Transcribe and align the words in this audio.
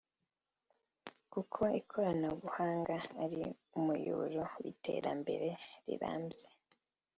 kuko 1.33 1.59
ikoranabuhanga 1.79 2.95
ari 3.23 3.41
umuyoboro 3.77 4.39
w’iterambere 4.61 5.49
rirambye 5.87 6.47